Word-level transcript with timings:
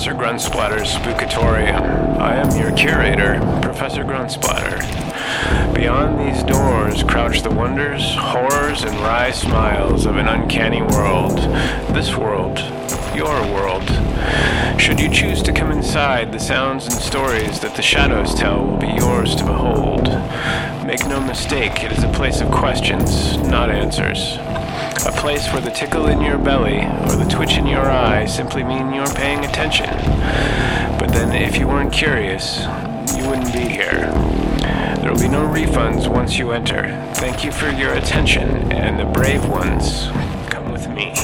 Professor 0.00 0.18
Grunsplatter's 0.18 0.94
Spookatorium. 0.94 2.16
I 2.18 2.36
am 2.36 2.58
your 2.58 2.74
curator, 2.74 3.38
Professor 3.60 4.02
Grunsplatter. 4.02 4.80
Beyond 5.74 6.18
these 6.18 6.42
doors 6.42 7.02
crouch 7.02 7.42
the 7.42 7.50
wonders, 7.50 8.14
horrors, 8.16 8.82
and 8.82 8.98
wry 9.00 9.30
smiles 9.30 10.06
of 10.06 10.16
an 10.16 10.26
uncanny 10.26 10.80
world. 10.80 11.36
This 11.94 12.16
world, 12.16 12.60
your 13.14 13.42
world. 13.52 13.86
Should 14.80 15.00
you 15.00 15.10
choose 15.10 15.42
to 15.42 15.52
come 15.52 15.70
inside, 15.70 16.32
the 16.32 16.40
sounds 16.40 16.86
and 16.86 16.94
stories 16.94 17.60
that 17.60 17.74
the 17.74 17.82
shadows 17.82 18.34
tell 18.34 18.64
will 18.64 18.78
be 18.78 18.86
yours 18.86 19.36
to 19.36 19.44
behold. 19.44 20.04
Make 20.86 21.06
no 21.08 21.20
mistake, 21.20 21.84
it 21.84 21.92
is 21.92 22.04
a 22.04 22.12
place 22.12 22.40
of 22.40 22.50
questions, 22.50 23.36
not 23.36 23.68
answers. 23.68 24.38
A 25.06 25.12
place 25.12 25.50
where 25.50 25.62
the 25.62 25.70
tickle 25.70 26.08
in 26.08 26.20
your 26.20 26.36
belly 26.36 26.80
or 26.80 27.16
the 27.16 27.26
twitch 27.30 27.56
in 27.56 27.66
your 27.66 27.90
eye 27.90 28.26
simply 28.26 28.62
mean 28.62 28.92
you're 28.92 29.06
paying 29.14 29.44
attention. 29.46 29.88
But 30.98 31.08
then, 31.08 31.34
if 31.34 31.56
you 31.56 31.66
weren't 31.66 31.90
curious, 31.92 32.60
you 33.16 33.26
wouldn't 33.26 33.52
be 33.52 33.60
here. 33.60 34.12
There 35.00 35.10
will 35.10 35.18
be 35.18 35.28
no 35.28 35.48
refunds 35.48 36.06
once 36.06 36.36
you 36.36 36.50
enter. 36.52 36.82
Thank 37.14 37.44
you 37.44 37.50
for 37.50 37.70
your 37.70 37.94
attention, 37.94 38.70
and 38.72 39.00
the 39.00 39.06
brave 39.06 39.48
ones, 39.48 40.08
come 40.50 40.70
with 40.70 40.86
me. 40.88 41.14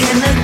How 0.00 0.22
can 0.22 0.39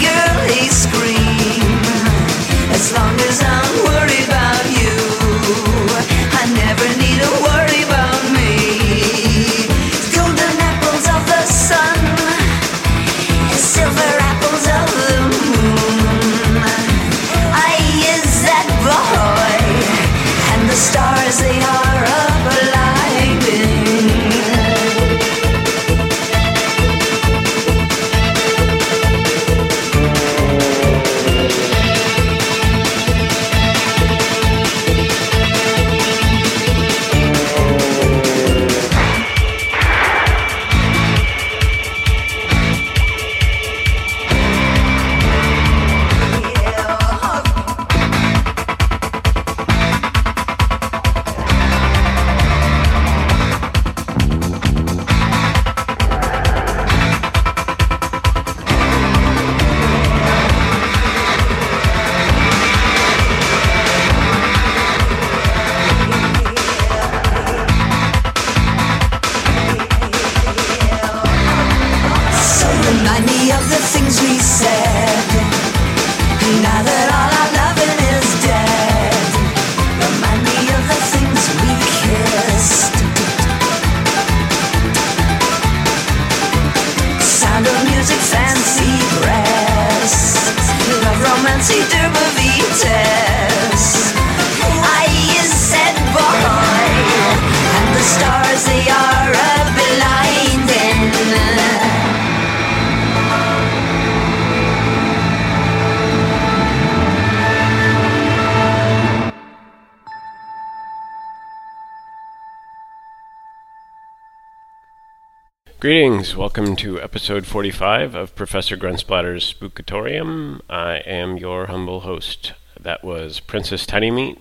Greetings, 115.78 116.34
welcome 116.34 116.74
to 116.76 116.98
episode 117.02 117.44
45 117.44 118.14
of 118.14 118.34
Professor 118.34 118.78
Grunsplatter's 118.78 119.52
Spookatorium. 119.52 120.62
I 120.70 121.02
am 121.04 121.36
your 121.36 121.66
humble 121.66 122.00
host. 122.00 122.54
That 122.80 123.04
was 123.04 123.40
Princess 123.40 123.84
Tinymeat 123.84 124.38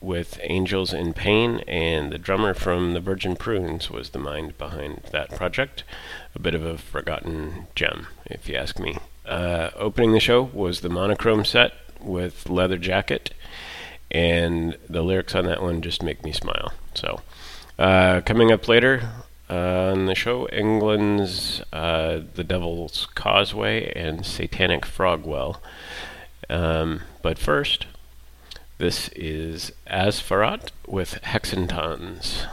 with 0.00 0.40
Angels 0.42 0.92
in 0.92 1.12
Pain, 1.12 1.60
and 1.68 2.10
the 2.10 2.18
drummer 2.18 2.52
from 2.52 2.94
the 2.94 3.00
Virgin 3.00 3.36
Prunes 3.36 3.92
was 3.92 4.10
the 4.10 4.18
mind 4.18 4.58
behind 4.58 5.02
that 5.12 5.30
project. 5.30 5.84
A 6.34 6.40
bit 6.40 6.52
of 6.52 6.64
a 6.64 6.76
forgotten 6.76 7.68
gem, 7.76 8.08
if 8.26 8.48
you 8.48 8.56
ask 8.56 8.80
me. 8.80 8.98
Uh, 9.24 9.70
opening 9.76 10.10
the 10.10 10.18
show 10.18 10.42
was 10.42 10.80
the 10.80 10.88
monochrome 10.88 11.44
set 11.44 11.74
with 12.00 12.50
Leather 12.50 12.76
Jacket, 12.76 13.32
and 14.10 14.76
the 14.90 15.02
lyrics 15.02 15.36
on 15.36 15.44
that 15.44 15.62
one 15.62 15.80
just 15.80 16.02
make 16.02 16.24
me 16.24 16.32
smile. 16.32 16.72
So, 16.94 17.20
uh, 17.78 18.20
coming 18.22 18.50
up 18.50 18.66
later, 18.66 19.08
uh, 19.52 19.92
on 19.92 20.06
the 20.06 20.14
show, 20.14 20.48
England's 20.48 21.60
uh, 21.74 22.20
The 22.34 22.42
Devil's 22.42 23.06
Causeway 23.14 23.92
and 23.92 24.24
Satanic 24.24 24.86
Frogwell. 24.86 25.58
Um, 26.48 27.02
but 27.20 27.38
first, 27.38 27.84
this 28.78 29.10
is 29.10 29.72
Azfarat 29.86 30.70
with 30.86 31.22
Hexentons. 31.22 32.46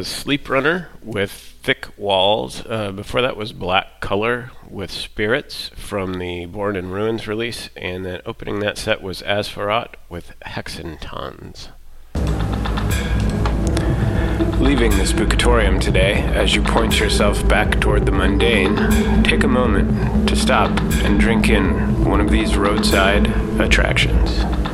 Was 0.00 0.08
Sleeprunner 0.08 0.86
with 1.02 1.30
Thick 1.30 1.88
Walls. 1.98 2.64
Uh, 2.66 2.90
before 2.90 3.20
that 3.20 3.36
was 3.36 3.52
Blac 3.52 4.00
Kolor 4.00 4.48
with 4.66 4.90
Spirits 4.90 5.70
from 5.74 6.14
the 6.14 6.46
Born 6.46 6.74
in 6.74 6.90
Ruins 6.90 7.28
release. 7.28 7.68
And 7.76 8.06
then 8.06 8.22
opening 8.24 8.60
that 8.60 8.78
set 8.78 9.02
was 9.02 9.20
Azfarat 9.20 9.96
with 10.08 10.32
Hexentons. 10.40 11.68
Leaving 14.58 14.92
the 14.92 15.04
Spookatorium 15.04 15.78
today, 15.78 16.22
as 16.22 16.54
you 16.54 16.62
point 16.62 16.98
yourself 16.98 17.46
back 17.46 17.78
toward 17.78 18.06
the 18.06 18.12
mundane, 18.12 19.22
take 19.22 19.44
a 19.44 19.48
moment 19.48 20.26
to 20.30 20.34
stop 20.34 20.70
and 21.04 21.20
drink 21.20 21.50
in 21.50 22.06
one 22.06 22.22
of 22.22 22.30
these 22.30 22.56
roadside 22.56 23.26
attractions. 23.60 24.69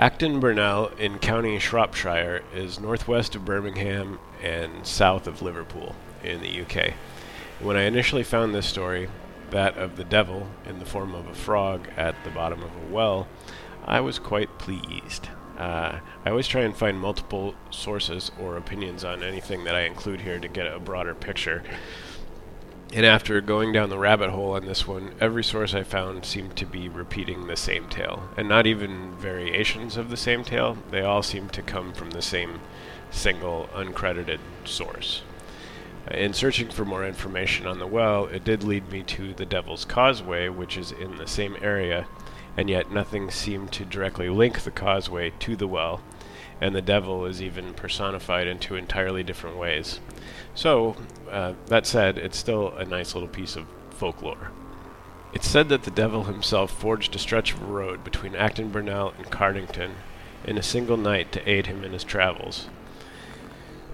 Acton 0.00 0.40
Burnell 0.40 0.86
in 0.98 1.18
County 1.18 1.58
Shropshire 1.58 2.42
is 2.54 2.80
northwest 2.80 3.36
of 3.36 3.44
Birmingham 3.44 4.18
and 4.42 4.86
south 4.86 5.26
of 5.26 5.42
Liverpool 5.42 5.94
in 6.24 6.40
the 6.40 6.62
UK. 6.62 6.94
When 7.60 7.76
I 7.76 7.82
initially 7.82 8.22
found 8.22 8.54
this 8.54 8.64
story, 8.64 9.10
that 9.50 9.76
of 9.76 9.96
the 9.96 10.04
devil 10.04 10.46
in 10.64 10.78
the 10.78 10.86
form 10.86 11.14
of 11.14 11.26
a 11.26 11.34
frog 11.34 11.86
at 11.98 12.14
the 12.24 12.30
bottom 12.30 12.62
of 12.62 12.70
a 12.74 12.90
well, 12.90 13.28
I 13.84 14.00
was 14.00 14.18
quite 14.18 14.58
pleased. 14.58 15.28
Uh, 15.58 16.00
I 16.24 16.30
always 16.30 16.48
try 16.48 16.62
and 16.62 16.74
find 16.74 16.98
multiple 16.98 17.54
sources 17.68 18.30
or 18.40 18.56
opinions 18.56 19.04
on 19.04 19.22
anything 19.22 19.64
that 19.64 19.74
I 19.74 19.82
include 19.82 20.22
here 20.22 20.38
to 20.38 20.48
get 20.48 20.66
a 20.66 20.80
broader 20.80 21.14
picture. 21.14 21.62
And 22.92 23.06
after 23.06 23.40
going 23.40 23.72
down 23.72 23.88
the 23.88 23.98
rabbit 23.98 24.30
hole 24.30 24.52
on 24.52 24.66
this 24.66 24.86
one, 24.86 25.12
every 25.20 25.44
source 25.44 25.74
I 25.74 25.84
found 25.84 26.24
seemed 26.24 26.56
to 26.56 26.66
be 26.66 26.88
repeating 26.88 27.46
the 27.46 27.56
same 27.56 27.88
tale. 27.88 28.28
And 28.36 28.48
not 28.48 28.66
even 28.66 29.14
variations 29.14 29.96
of 29.96 30.10
the 30.10 30.16
same 30.16 30.42
tale, 30.42 30.76
they 30.90 31.02
all 31.02 31.22
seemed 31.22 31.52
to 31.52 31.62
come 31.62 31.92
from 31.92 32.10
the 32.10 32.22
same 32.22 32.58
single 33.12 33.68
uncredited 33.74 34.40
source. 34.64 35.22
In 36.10 36.32
searching 36.32 36.68
for 36.68 36.84
more 36.84 37.06
information 37.06 37.66
on 37.66 37.78
the 37.78 37.86
well, 37.86 38.26
it 38.26 38.42
did 38.42 38.64
lead 38.64 38.90
me 38.90 39.04
to 39.04 39.34
the 39.34 39.46
Devil's 39.46 39.84
Causeway, 39.84 40.48
which 40.48 40.76
is 40.76 40.90
in 40.90 41.16
the 41.16 41.28
same 41.28 41.56
area, 41.62 42.08
and 42.56 42.68
yet 42.68 42.90
nothing 42.90 43.30
seemed 43.30 43.70
to 43.72 43.84
directly 43.84 44.28
link 44.28 44.62
the 44.62 44.72
causeway 44.72 45.30
to 45.38 45.54
the 45.54 45.68
well, 45.68 46.00
and 46.60 46.74
the 46.74 46.82
devil 46.82 47.24
is 47.24 47.40
even 47.40 47.74
personified 47.74 48.46
in 48.46 48.58
two 48.58 48.76
entirely 48.76 49.22
different 49.22 49.56
ways. 49.56 50.00
So, 50.54 50.96
uh, 51.30 51.54
that 51.66 51.86
said, 51.86 52.18
it's 52.18 52.36
still 52.36 52.68
a 52.76 52.84
nice 52.84 53.14
little 53.14 53.28
piece 53.28 53.56
of 53.56 53.66
folklore. 53.90 54.50
It's 55.32 55.48
said 55.48 55.68
that 55.68 55.84
the 55.84 55.90
devil 55.90 56.24
himself 56.24 56.72
forged 56.72 57.14
a 57.14 57.18
stretch 57.18 57.54
of 57.54 57.62
road 57.62 58.02
between 58.02 58.34
Acton 58.34 58.70
Burnell 58.70 59.14
and 59.16 59.26
Cardington 59.26 59.92
in 60.44 60.58
a 60.58 60.62
single 60.62 60.96
night 60.96 61.32
to 61.32 61.48
aid 61.48 61.66
him 61.66 61.84
in 61.84 61.92
his 61.92 62.04
travels. 62.04 62.68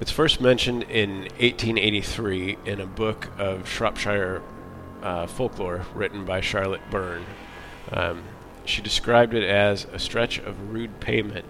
It's 0.01 0.11
first 0.11 0.41
mentioned 0.41 0.85
in 0.85 1.23
1883 1.39 2.59
in 2.65 2.81
a 2.81 2.87
book 2.87 3.29
of 3.39 3.69
Shropshire 3.69 4.43
uh, 5.03 5.27
folklore 5.27 5.87
written 5.95 6.25
by 6.25 6.41
Charlotte 6.41 6.83
Burne. 6.91 7.25
Um, 7.93 8.25
she 8.65 8.83
described 8.83 9.35
it 9.35 9.45
as 9.45 9.87
a 9.93 9.99
stretch 9.99 10.39
of 10.39 10.73
rude 10.73 11.01
pavement 11.01 11.47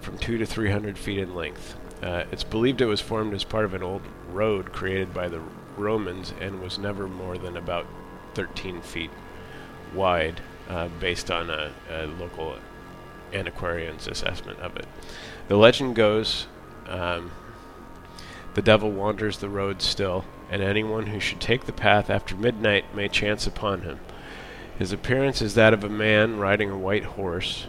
from 0.00 0.18
two 0.18 0.38
to 0.38 0.46
three 0.46 0.70
hundred 0.70 0.98
feet 0.98 1.18
in 1.18 1.34
length. 1.34 1.76
Uh, 2.02 2.24
it's 2.30 2.44
believed 2.44 2.80
it 2.80 2.86
was 2.86 3.00
formed 3.00 3.34
as 3.34 3.44
part 3.44 3.64
of 3.64 3.74
an 3.74 3.82
old 3.82 4.02
road 4.30 4.72
created 4.72 5.12
by 5.12 5.28
the 5.28 5.42
Romans 5.76 6.32
and 6.40 6.60
was 6.60 6.78
never 6.78 7.08
more 7.08 7.38
than 7.38 7.56
about 7.56 7.86
13 8.34 8.82
feet 8.82 9.10
wide, 9.94 10.40
uh, 10.68 10.88
based 11.00 11.30
on 11.30 11.50
a, 11.50 11.72
a, 11.90 12.06
local 12.06 12.56
antiquarian's 13.32 14.06
assessment 14.06 14.58
of 14.60 14.76
it. 14.76 14.86
The 15.48 15.56
legend 15.56 15.96
goes 15.96 16.46
um, 16.86 17.30
the 18.54 18.62
devil 18.62 18.90
wanders 18.90 19.38
the 19.38 19.48
road 19.48 19.82
still, 19.82 20.24
and 20.50 20.62
anyone 20.62 21.06
who 21.06 21.20
should 21.20 21.40
take 21.40 21.66
the 21.66 21.72
path 21.72 22.10
after 22.10 22.34
midnight 22.34 22.94
may 22.94 23.08
chance 23.08 23.46
upon 23.46 23.82
him. 23.82 24.00
His 24.78 24.92
appearance 24.92 25.42
is 25.42 25.54
that 25.54 25.74
of 25.74 25.84
a 25.84 25.88
man 25.88 26.38
riding 26.38 26.70
a 26.70 26.78
white 26.78 27.04
horse, 27.04 27.66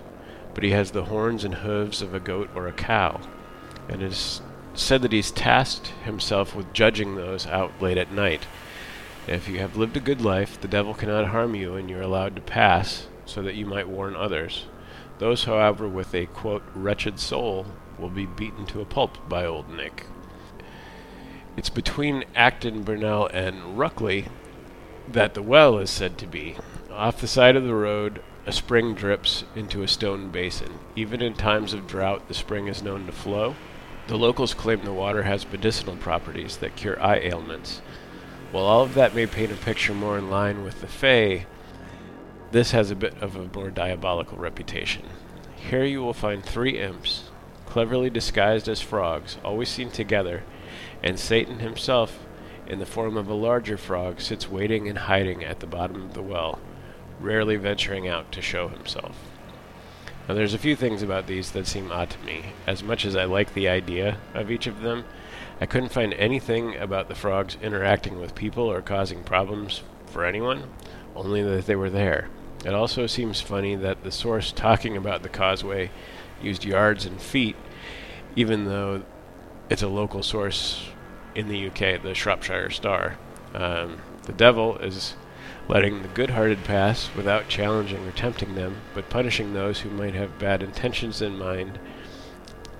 but 0.59 0.65
he 0.65 0.71
has 0.71 0.91
the 0.91 1.05
horns 1.05 1.45
and 1.45 1.55
hooves 1.55 2.01
of 2.01 2.13
a 2.13 2.19
goat 2.19 2.49
or 2.53 2.67
a 2.67 2.73
cow 2.73 3.17
and 3.87 4.01
it 4.01 4.11
is 4.11 4.41
said 4.73 5.01
that 5.01 5.13
he's 5.13 5.31
tasked 5.31 5.87
himself 6.03 6.53
with 6.53 6.73
judging 6.73 7.15
those 7.15 7.47
out 7.47 7.71
late 7.81 7.97
at 7.97 8.11
night. 8.11 8.45
If 9.25 9.47
you 9.47 9.59
have 9.59 9.77
lived 9.77 9.95
a 9.95 10.01
good 10.01 10.19
life, 10.19 10.59
the 10.59 10.67
devil 10.67 10.93
cannot 10.93 11.27
harm 11.27 11.55
you, 11.55 11.75
and 11.75 11.89
you 11.89 11.97
are 11.97 12.01
allowed 12.01 12.35
to 12.35 12.41
pass, 12.41 13.07
so 13.25 13.41
that 13.41 13.55
you 13.55 13.65
might 13.65 13.87
warn 13.87 14.17
others. 14.17 14.65
Those, 15.19 15.45
however, 15.45 15.87
with 15.87 16.13
a 16.13 16.25
quote, 16.25 16.63
wretched 16.75 17.21
soul 17.21 17.65
will 17.97 18.09
be 18.09 18.25
beaten 18.25 18.65
to 18.65 18.81
a 18.81 18.85
pulp 18.85 19.29
by 19.29 19.45
Old 19.45 19.69
Nick. 19.69 20.07
It's 21.55 21.69
between 21.69 22.25
Acton, 22.35 22.83
Burnell, 22.83 23.27
and 23.27 23.77
Ruckley 23.77 24.27
that 25.07 25.35
the 25.35 25.41
well 25.41 25.77
is 25.77 25.89
said 25.89 26.17
to 26.17 26.27
be. 26.27 26.57
Off 26.91 27.21
the 27.21 27.27
side 27.27 27.55
of 27.55 27.63
the 27.63 27.73
road, 27.73 28.21
a 28.49 28.51
spring 28.51 28.95
drips 28.95 29.43
into 29.55 29.83
a 29.83 29.87
stone 29.87 30.29
basin. 30.29 30.79
Even 30.95 31.21
in 31.21 31.35
times 31.35 31.71
of 31.71 31.85
drought, 31.85 32.27
the 32.27 32.33
spring 32.33 32.67
is 32.67 32.81
known 32.81 33.05
to 33.05 33.11
flow. 33.11 33.55
The 34.07 34.17
locals 34.17 34.55
claim 34.55 34.83
the 34.83 34.91
water 34.91 35.21
has 35.21 35.51
medicinal 35.51 35.95
properties 35.95 36.57
that 36.57 36.75
cure 36.75 36.99
eye 36.99 37.19
ailments. 37.19 37.83
While 38.51 38.65
all 38.65 38.81
of 38.81 38.95
that 38.95 39.13
may 39.13 39.27
paint 39.27 39.51
a 39.51 39.55
picture 39.55 39.93
more 39.93 40.17
in 40.17 40.31
line 40.31 40.63
with 40.63 40.81
the 40.81 40.87
Fae, 40.87 41.45
this 42.49 42.71
has 42.71 42.89
a 42.89 42.95
bit 42.95 43.13
of 43.21 43.35
a 43.35 43.55
more 43.55 43.69
diabolical 43.69 44.39
reputation. 44.39 45.03
Here 45.55 45.85
you 45.85 46.01
will 46.01 46.15
find 46.15 46.43
three 46.43 46.79
imps, 46.79 47.29
cleverly 47.67 48.09
disguised 48.09 48.67
as 48.67 48.81
frogs, 48.81 49.37
always 49.45 49.69
seen 49.69 49.91
together, 49.91 50.41
and 51.03 51.19
Satan 51.19 51.59
himself, 51.59 52.25
in 52.65 52.79
the 52.79 52.87
form 52.87 53.15
of 53.15 53.27
a 53.29 53.35
larger 53.35 53.77
frog, 53.77 54.19
sits 54.19 54.49
waiting 54.49 54.89
and 54.89 54.97
hiding 54.97 55.43
at 55.43 55.59
the 55.59 55.67
bottom 55.67 56.01
of 56.01 56.15
the 56.15 56.23
well, 56.23 56.57
rarely 57.19 57.55
venturing 57.55 58.07
out 58.07 58.31
to 58.31 58.41
show 58.41 58.67
himself. 58.67 59.15
Now, 60.27 60.35
there's 60.35 60.53
a 60.53 60.59
few 60.59 60.75
things 60.75 61.01
about 61.01 61.27
these 61.27 61.51
that 61.51 61.65
seem 61.65 61.91
odd 61.91 62.11
to 62.11 62.19
me. 62.19 62.53
As 62.67 62.83
much 62.83 63.03
as 63.03 63.15
I 63.15 63.25
like 63.25 63.53
the 63.53 63.67
idea 63.67 64.17
of 64.33 64.51
each 64.51 64.67
of 64.67 64.81
them, 64.81 65.05
I 65.59 65.65
couldn't 65.65 65.91
find 65.91 66.13
anything 66.13 66.75
about 66.77 67.07
the 67.07 67.15
frogs 67.15 67.57
interacting 67.61 68.19
with 68.19 68.35
people 68.35 68.63
or 68.71 68.81
causing 68.81 69.23
problems 69.23 69.81
for 70.05 70.23
anyone, 70.23 70.69
only 71.15 71.41
that 71.41 71.65
they 71.65 71.75
were 71.75 71.89
there. 71.89 72.29
It 72.65 72.73
also 72.73 73.07
seems 73.07 73.41
funny 73.41 73.75
that 73.75 74.03
the 74.03 74.11
source 74.11 74.51
talking 74.51 74.95
about 74.95 75.23
the 75.23 75.29
causeway 75.29 75.91
used 76.41 76.63
yards 76.63 77.05
and 77.05 77.21
feet, 77.21 77.55
even 78.35 78.65
though 78.65 79.03
it's 79.69 79.81
a 79.81 79.87
local 79.87 80.23
source 80.23 80.89
in 81.35 81.47
the 81.47 81.67
UK, 81.67 82.01
the 82.01 82.13
Shropshire 82.13 82.69
Star. 82.69 83.17
Um, 83.53 84.01
the 84.23 84.33
devil 84.33 84.77
is 84.77 85.15
letting 85.69 86.01
the 86.01 86.07
good 86.09 86.31
hearted 86.31 86.63
pass 86.63 87.09
without 87.15 87.47
challenging 87.47 88.05
or 88.05 88.11
tempting 88.11 88.55
them, 88.55 88.75
but 88.95 89.09
punishing 89.09 89.53
those 89.53 89.79
who 89.79 89.89
might 89.91 90.15
have 90.15 90.39
bad 90.39 90.63
intentions 90.63 91.21
in 91.21 91.37
mind. 91.37 91.79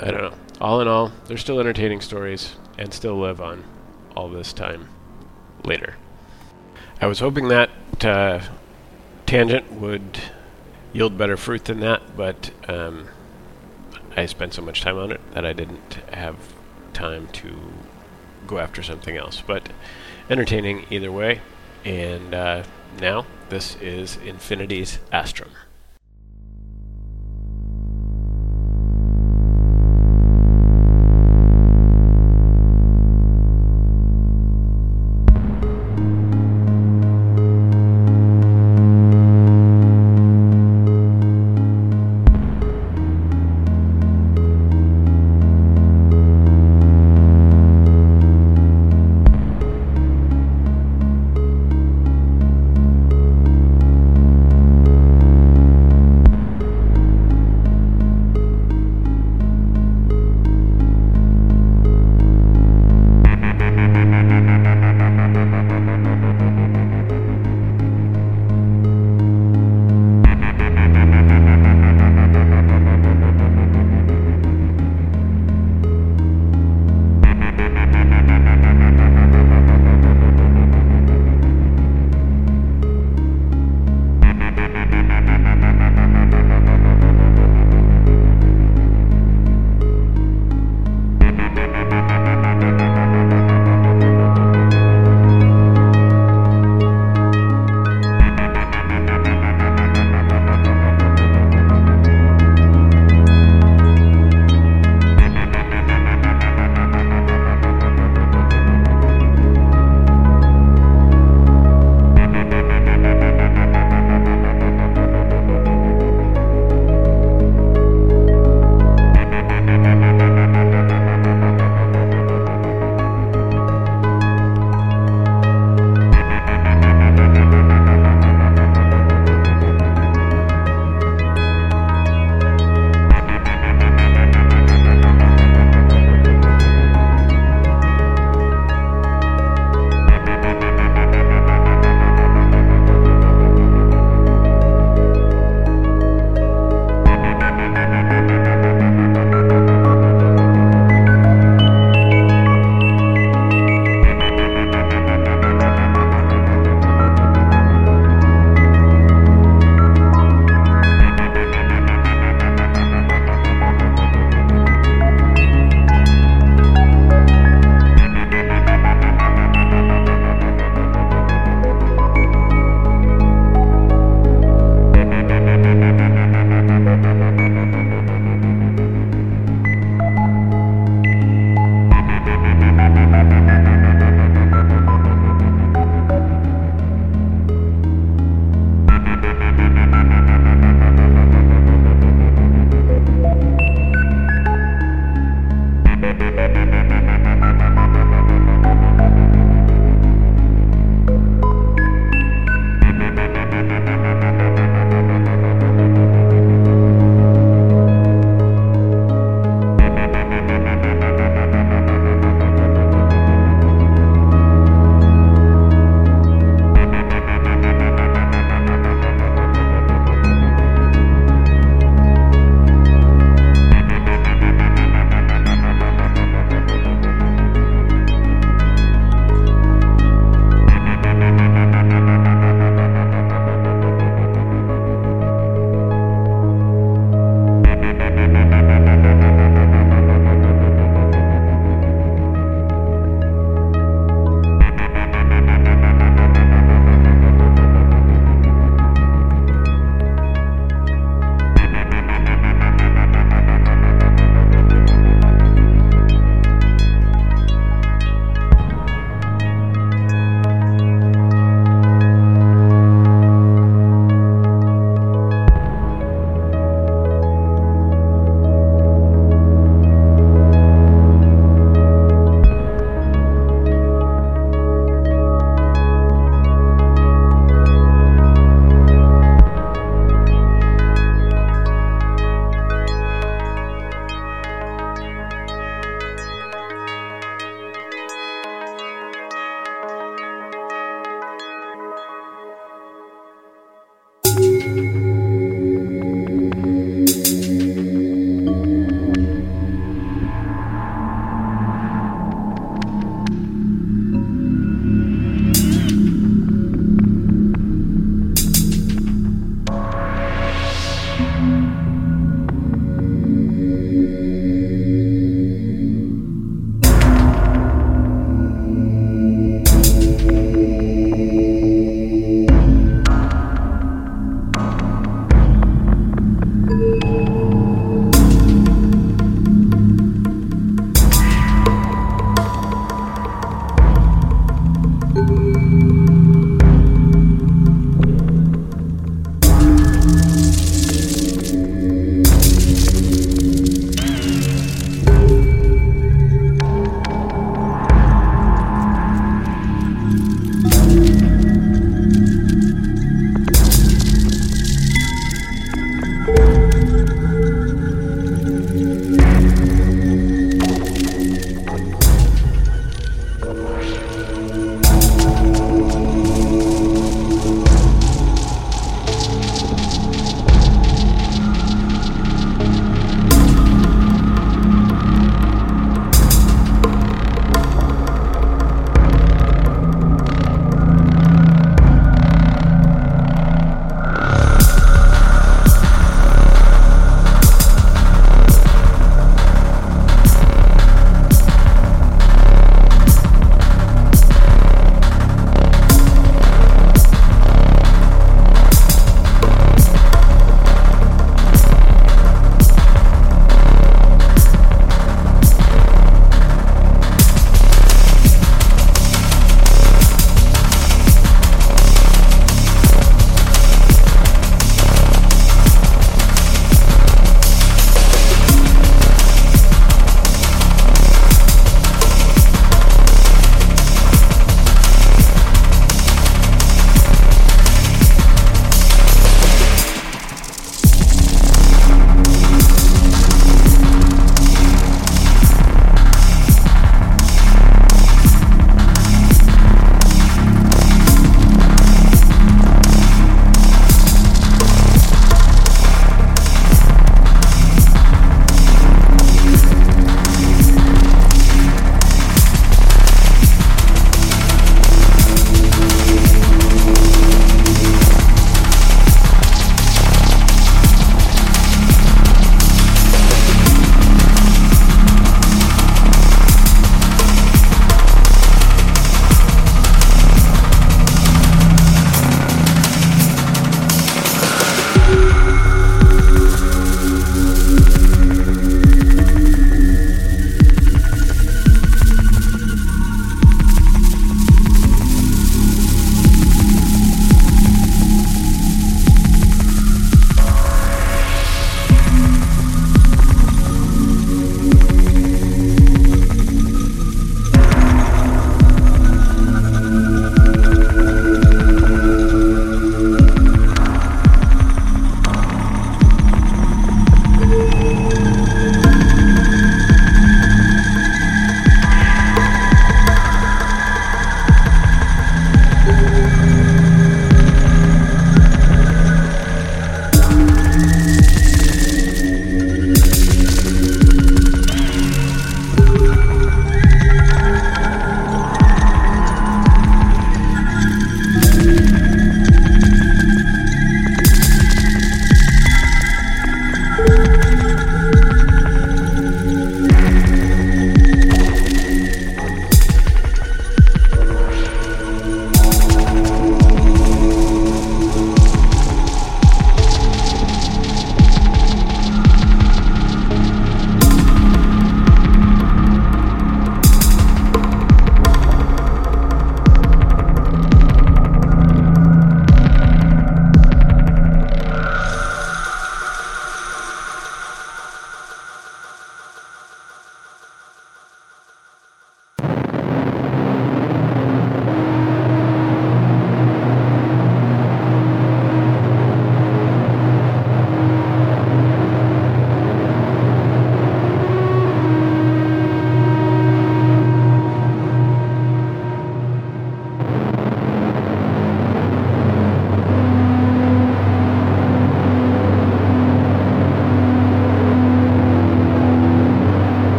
I 0.00 0.10
don't 0.10 0.20
know. 0.20 0.34
All 0.60 0.80
in 0.80 0.88
all, 0.88 1.12
they're 1.26 1.38
still 1.38 1.60
entertaining 1.60 2.00
stories 2.00 2.56
and 2.76 2.92
still 2.92 3.16
live 3.16 3.40
on 3.40 3.64
all 4.16 4.28
this 4.28 4.52
time 4.52 4.88
later. 5.64 5.94
I 7.00 7.06
was 7.06 7.20
hoping 7.20 7.48
that 7.48 7.70
uh, 8.04 8.40
tangent 9.26 9.72
would 9.72 10.18
yield 10.92 11.16
better 11.16 11.36
fruit 11.36 11.64
than 11.64 11.80
that, 11.80 12.16
but 12.16 12.50
um, 12.68 13.08
I 14.16 14.26
spent 14.26 14.54
so 14.54 14.62
much 14.62 14.82
time 14.82 14.98
on 14.98 15.12
it 15.12 15.20
that 15.34 15.46
I 15.46 15.52
didn't 15.52 15.94
have 16.12 16.36
time 16.92 17.28
to 17.28 17.54
go 18.46 18.58
after 18.58 18.82
something 18.82 19.16
else. 19.16 19.40
But 19.46 19.68
entertaining 20.28 20.86
either 20.90 21.12
way. 21.12 21.40
And 21.84 22.34
uh, 22.34 22.64
now, 23.00 23.26
this 23.48 23.76
is 23.76 24.16
Infinity's 24.18 24.98
Astrum. 25.12 25.48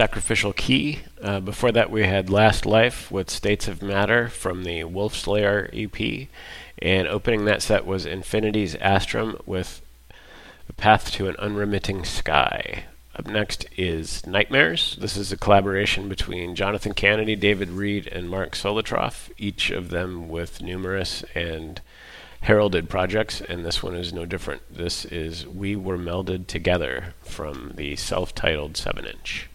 Sacrificial 0.00 0.54
Key. 0.54 1.00
Uh, 1.20 1.40
before 1.40 1.72
that, 1.72 1.90
we 1.90 2.04
had 2.04 2.30
Last 2.30 2.64
Life 2.64 3.10
with 3.10 3.28
States 3.28 3.68
of 3.68 3.82
Matter 3.82 4.30
from 4.30 4.64
the 4.64 4.84
Wolf 4.84 5.14
Slayer 5.14 5.68
EP. 5.74 6.26
And 6.80 7.06
opening 7.06 7.44
that 7.44 7.60
set 7.60 7.84
was 7.84 8.06
Infinity's 8.06 8.74
Astrum 8.76 9.46
with 9.46 9.82
The 10.68 10.72
Path 10.72 11.12
to 11.12 11.28
an 11.28 11.36
Unremitting 11.38 12.06
Sky. 12.06 12.84
Up 13.14 13.26
next 13.26 13.66
is 13.76 14.26
Nightmares. 14.26 14.96
This 14.98 15.18
is 15.18 15.32
a 15.32 15.36
collaboration 15.36 16.08
between 16.08 16.54
Jonathan 16.54 16.94
Kennedy, 16.94 17.36
David 17.36 17.68
Reed, 17.68 18.06
and 18.06 18.30
Mark 18.30 18.52
Solotroff, 18.52 19.30
each 19.36 19.70
of 19.70 19.90
them 19.90 20.30
with 20.30 20.62
numerous 20.62 21.24
and 21.34 21.82
heralded 22.40 22.88
projects, 22.88 23.42
and 23.42 23.66
this 23.66 23.82
one 23.82 23.94
is 23.94 24.14
no 24.14 24.24
different. 24.24 24.62
This 24.74 25.04
is 25.04 25.46
We 25.46 25.76
Were 25.76 25.98
Melded 25.98 26.46
Together 26.46 27.12
from 27.20 27.72
the 27.74 27.96
self 27.96 28.34
titled 28.34 28.78
7 28.78 29.04
inch. 29.04 29.50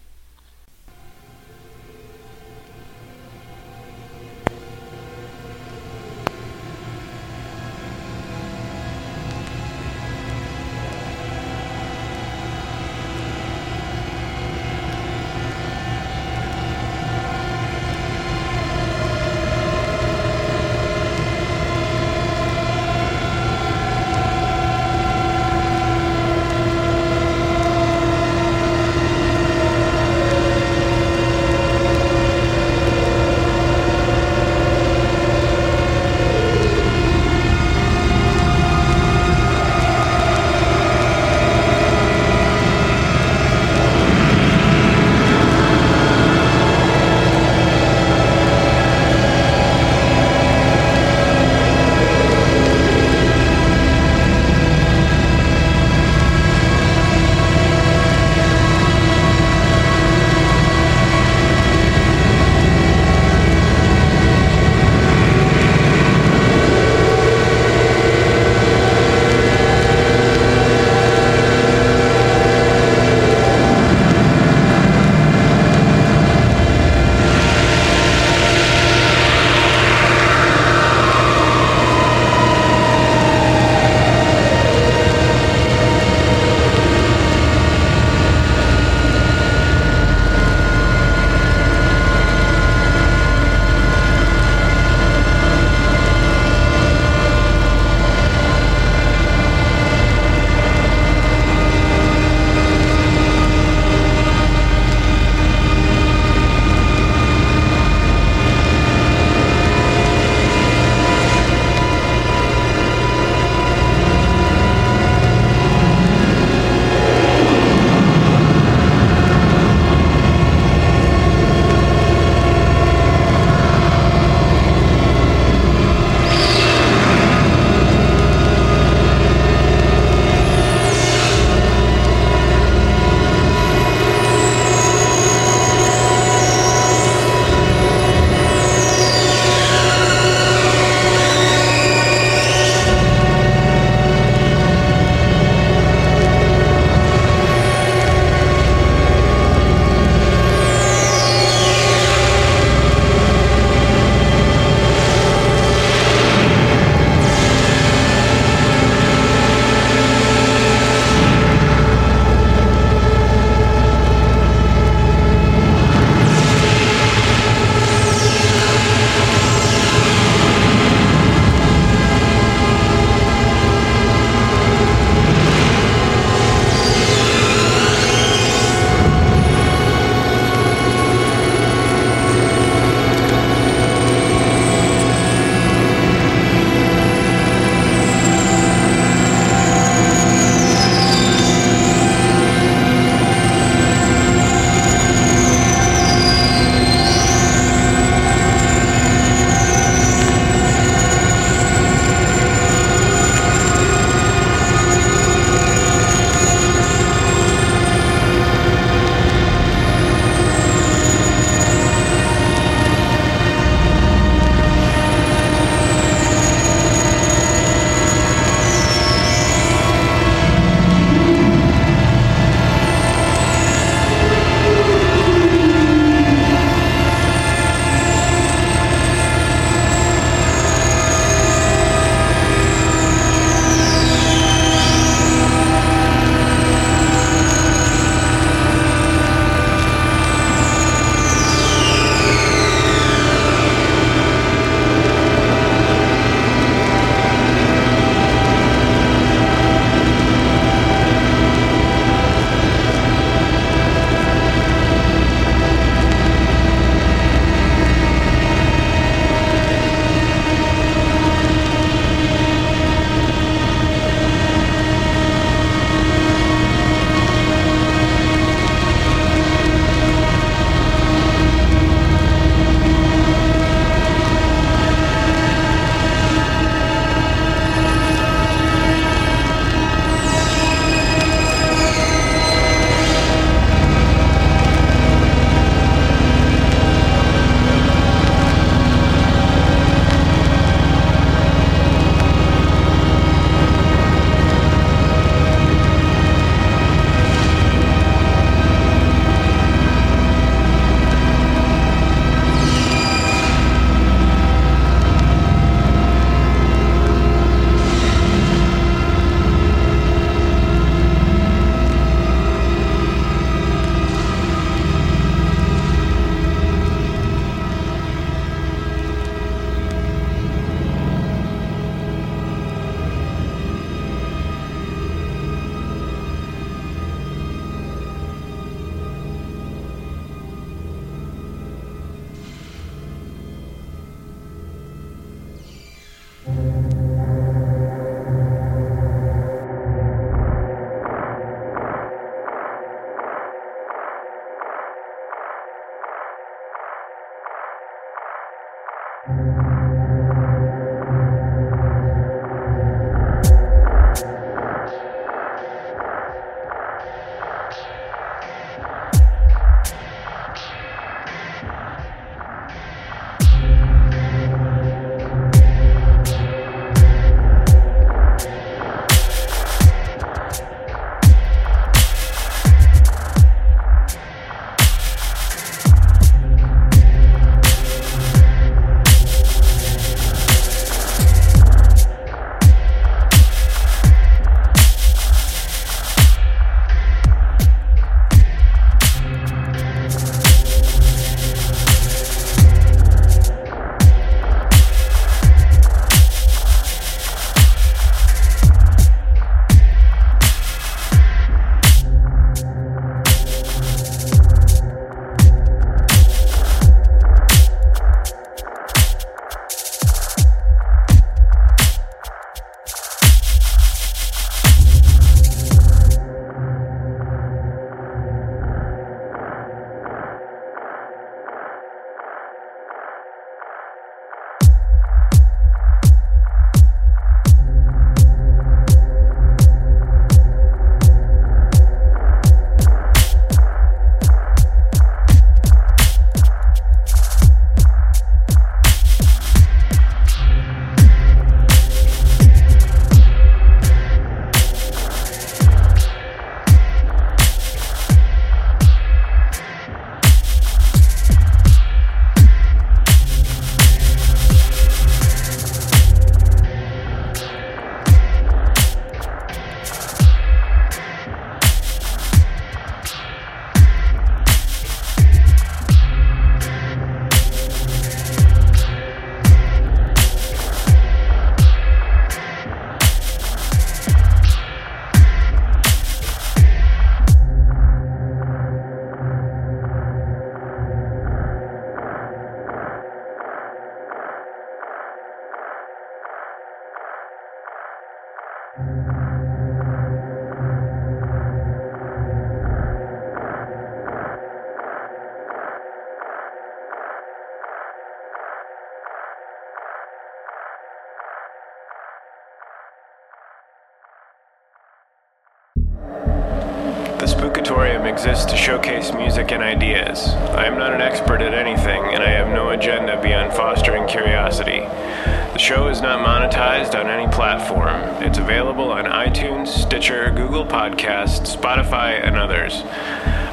Exists 508.05 508.45
to 508.45 508.55
showcase 508.55 509.11
music 509.13 509.51
and 509.51 509.63
ideas. 509.63 510.29
I 510.29 510.65
am 510.65 510.77
not 510.77 510.93
an 510.93 511.01
expert 511.01 511.41
at 511.41 511.53
anything, 511.53 512.01
and 512.13 512.23
I 512.23 512.29
have 512.29 512.47
no 512.47 512.69
agenda 512.69 513.19
beyond 513.21 513.51
fostering 513.51 514.07
curiosity. 514.07 514.79
The 514.79 515.57
show 515.57 515.87
is 515.87 516.01
not 516.01 516.25
monetized 516.25 516.97
on 516.97 517.07
any 517.07 517.29
platform. 517.33 518.01
It's 518.23 518.37
available 518.37 518.91
on 518.91 519.05
iTunes, 519.05 519.67
Stitcher, 519.67 520.31
Google 520.31 520.65
Podcasts, 520.65 521.55
Spotify, 521.57 522.23
and 522.23 522.37
others. 522.37 522.83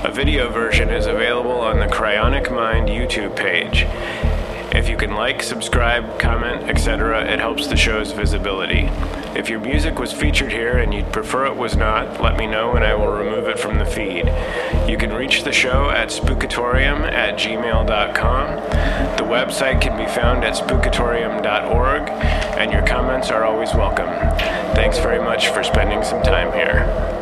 A 0.05 0.13
video 0.13 0.51
version 0.51 0.91
is 0.91 1.07
available 1.07 1.61
on 1.61 1.81
the 1.81 1.87
Cryonic 1.87 2.55
Mind 2.55 2.89
YouTube 2.89 3.35
page. 3.35 3.87
If 4.75 4.89
you 4.89 4.97
can 4.97 5.15
like, 5.15 5.43
subscribe, 5.43 6.21
comment, 6.21 6.69
etc., 6.69 7.25
it 7.25 7.41
helps 7.41 7.67
the 7.69 7.77
show's 7.77 8.13
visibility. 8.13 8.91
If 9.35 9.49
your 9.49 9.61
music 9.61 9.99
was 9.99 10.13
featured 10.13 10.53
here 10.53 10.77
and 10.79 10.93
you'd 10.93 11.11
prefer 11.11 11.47
it 11.47 11.57
was 11.57 11.75
not, 11.75 12.21
let 12.21 12.37
me 12.37 12.47
know 12.47 12.75
and 12.75 12.85
I 12.85 12.95
will 12.95 13.11
remove 13.11 13.49
it 13.49 13.59
from 13.59 13.79
the 13.79 13.87
feed. 13.87 14.27
You 14.87 14.99
can 14.99 15.13
reach 15.15 15.45
the 15.45 15.53
show 15.53 15.89
at 15.89 16.09
spookatorium 16.09 17.11
at 17.11 17.39
gmail.com. 17.39 18.57
The 19.17 19.25
website 19.25 19.81
can 19.81 19.97
be 19.97 20.07
found 20.07 20.45
at 20.45 20.55
spookatorium.org, 20.55 22.09
and 22.59 22.73
your 22.73 22.87
comments 22.87 23.31
are 23.31 23.45
always 23.45 23.75
welcome. 23.75 24.11
Thanks 24.75 24.99
very 24.99 25.19
much 25.19 25.49
for 25.49 25.65
spending 25.65 26.03
some 26.03 26.23
time 26.23 26.53
here. 26.53 27.22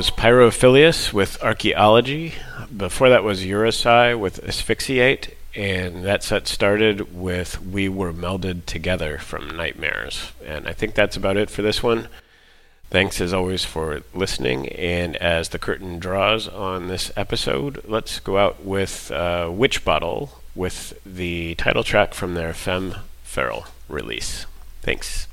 Was 0.00 0.08
Pyrophilus 0.08 1.12
with 1.12 1.42
Archaeology. 1.42 2.32
Before 2.74 3.10
that 3.10 3.22
was 3.22 3.44
Urusai 3.44 4.18
with 4.18 4.42
Asphyxiate. 4.42 5.36
And 5.54 6.04
that 6.06 6.22
set 6.22 6.48
started 6.48 7.14
with 7.14 7.60
We 7.60 7.90
Were 7.90 8.14
Melded 8.14 8.64
Together 8.64 9.18
from 9.18 9.50
Nightmares. 9.50 10.32
And 10.42 10.66
I 10.66 10.72
think 10.72 10.94
that's 10.94 11.18
about 11.18 11.36
it 11.36 11.50
for 11.50 11.60
this 11.60 11.82
one. 11.82 12.08
Thanks 12.88 13.20
as 13.20 13.34
always 13.34 13.66
for 13.66 14.00
listening. 14.14 14.70
And 14.70 15.16
as 15.16 15.50
the 15.50 15.58
curtain 15.58 15.98
draws 15.98 16.48
on 16.48 16.88
this 16.88 17.12
episode, 17.14 17.84
let's 17.86 18.20
go 18.20 18.38
out 18.38 18.64
with 18.64 19.10
uh, 19.10 19.50
Witch 19.52 19.84
Bottle 19.84 20.40
with 20.54 20.98
the 21.04 21.56
title 21.56 21.84
track 21.84 22.14
from 22.14 22.32
their 22.32 22.54
Femme 22.54 22.94
Feral 23.22 23.66
release. 23.86 24.46
Thanks. 24.80 25.26